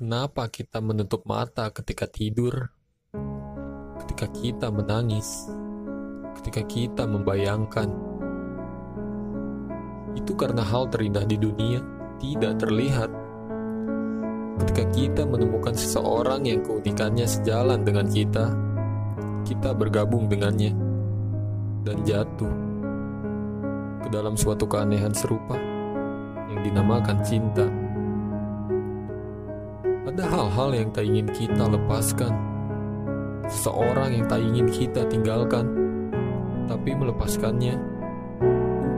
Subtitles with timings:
[0.00, 2.72] Kenapa kita menutup mata ketika tidur?
[4.00, 5.44] Ketika kita menangis,
[6.40, 7.92] ketika kita membayangkan,
[10.16, 11.84] itu karena hal terindah di dunia
[12.16, 13.12] tidak terlihat.
[14.64, 18.56] Ketika kita menemukan seseorang yang keunikannya sejalan dengan kita,
[19.44, 20.72] kita bergabung dengannya
[21.84, 22.52] dan jatuh
[24.00, 25.60] ke dalam suatu keanehan serupa
[26.48, 27.79] yang dinamakan cinta.
[30.10, 32.34] Ada hal-hal yang tak ingin kita lepaskan.
[33.46, 35.70] Seseorang yang tak ingin kita tinggalkan.
[36.66, 37.78] Tapi melepaskannya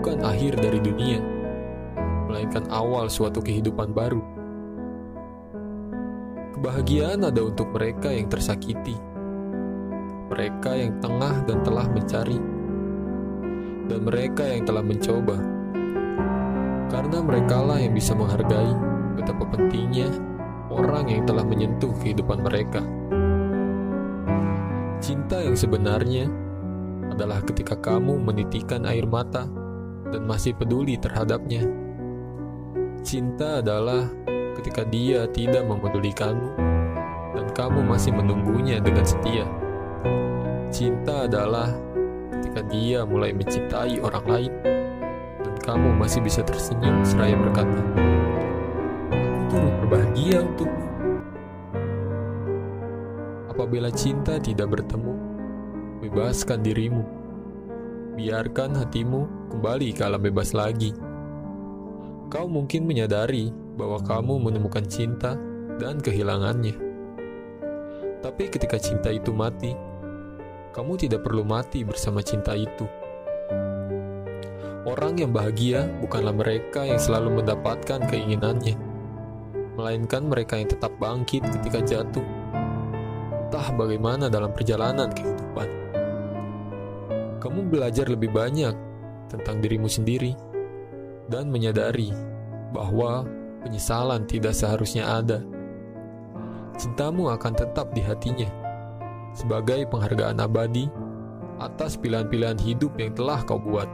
[0.01, 1.21] bukan akhir dari dunia,
[2.33, 4.25] melainkan awal suatu kehidupan baru.
[6.57, 8.97] Kebahagiaan ada untuk mereka yang tersakiti,
[10.33, 12.41] mereka yang tengah dan telah mencari,
[13.85, 15.37] dan mereka yang telah mencoba.
[16.88, 18.73] Karena merekalah yang bisa menghargai
[19.21, 20.32] betapa pentingnya
[20.73, 22.80] orang yang telah menyentuh kehidupan mereka.
[25.02, 26.30] Cinta yang sebenarnya
[27.13, 29.45] adalah ketika kamu menitikan air mata
[30.09, 31.66] dan masih peduli terhadapnya.
[33.02, 34.09] Cinta adalah
[34.57, 36.51] ketika dia tidak memedulikanmu
[37.35, 39.45] dan kamu masih menunggunya dengan setia.
[40.73, 41.68] Cinta adalah
[42.39, 44.52] ketika dia mulai mencintai orang lain
[45.43, 47.80] dan kamu masih bisa tersenyum seraya berkata,
[49.53, 50.87] turut berbahagia untukmu.
[53.53, 55.13] Apabila cinta tidak bertemu,
[56.01, 57.05] bebaskan dirimu.
[58.17, 60.97] Biarkan hatimu kembali ke alam bebas lagi.
[62.33, 65.37] Kau mungkin menyadari bahwa kamu menemukan cinta
[65.77, 66.73] dan kehilangannya.
[68.25, 69.77] Tapi ketika cinta itu mati,
[70.73, 72.89] kamu tidak perlu mati bersama cinta itu.
[74.89, 78.91] Orang yang bahagia bukanlah mereka yang selalu mendapatkan keinginannya
[79.76, 82.25] melainkan mereka yang tetap bangkit ketika jatuh.
[83.48, 85.69] Entah bagaimana dalam perjalanan kehidupan.
[87.41, 88.72] Kamu belajar lebih banyak
[89.28, 90.32] tentang dirimu sendiri
[91.28, 92.12] dan menyadari
[92.72, 93.25] bahwa
[93.65, 95.41] penyesalan tidak seharusnya ada.
[96.81, 98.49] Cintamu akan tetap di hatinya
[99.32, 100.88] sebagai penghargaan abadi
[101.61, 103.88] atas pilihan-pilihan hidup yang telah kau buat.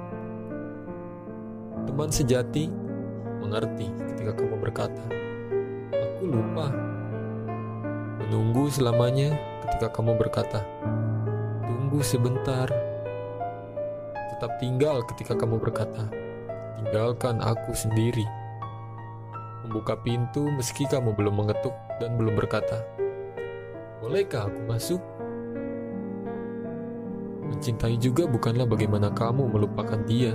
[1.86, 2.70] Teman sejati
[3.42, 5.04] mengerti ketika kamu berkata,
[6.18, 6.74] Aku lupa.
[8.18, 10.66] Menunggu selamanya ketika kamu berkata,
[11.62, 12.66] Tunggu sebentar.
[14.34, 16.10] Tetap tinggal ketika kamu berkata,
[16.74, 18.26] Tinggalkan aku sendiri.
[19.62, 22.82] Membuka pintu meski kamu belum mengetuk dan belum berkata,
[24.02, 25.02] Bolehkah aku masuk?
[27.46, 30.34] Mencintai juga bukanlah bagaimana kamu melupakan dia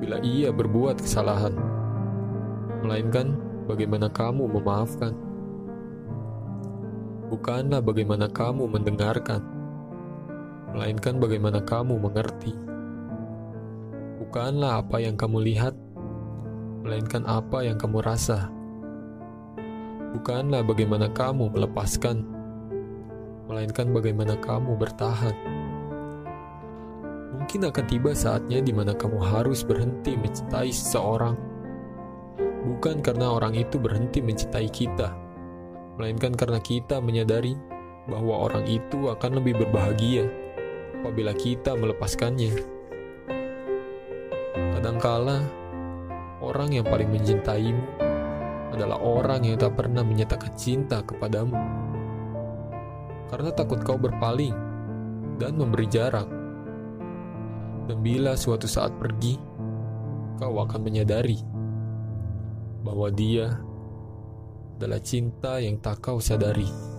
[0.00, 1.52] bila ia berbuat kesalahan,
[2.80, 5.12] melainkan bagaimana kamu memaafkan.
[7.32, 9.42] Bukanlah bagaimana kamu mendengarkan,
[10.70, 12.52] melainkan bagaimana kamu mengerti.
[14.20, 15.74] Bukanlah apa yang kamu lihat,
[16.84, 18.52] melainkan apa yang kamu rasa.
[20.14, 22.22] Bukanlah bagaimana kamu melepaskan,
[23.50, 25.34] melainkan bagaimana kamu bertahan.
[27.34, 31.53] Mungkin akan tiba saatnya di mana kamu harus berhenti mencintai seseorang
[32.64, 35.12] bukan karena orang itu berhenti mencintai kita,
[36.00, 37.54] melainkan karena kita menyadari
[38.08, 40.24] bahwa orang itu akan lebih berbahagia
[41.04, 42.52] apabila kita melepaskannya.
[44.76, 45.44] Kadangkala,
[46.40, 47.84] orang yang paling mencintaimu
[48.72, 51.56] adalah orang yang tak pernah menyatakan cinta kepadamu.
[53.28, 54.56] Karena takut kau berpaling
[55.38, 56.26] dan memberi jarak.
[57.84, 59.36] Dan bila suatu saat pergi,
[60.40, 61.53] kau akan menyadari
[62.84, 63.56] bahwa dia
[64.76, 66.93] adalah cinta yang tak kau sadari.